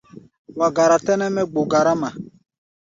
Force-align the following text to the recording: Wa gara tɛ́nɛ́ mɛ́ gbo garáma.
Wa 0.59 0.67
gara 0.75 0.97
tɛ́nɛ́ 1.05 1.29
mɛ́ 1.35 1.45
gbo 1.51 1.61
garáma. 1.71 2.09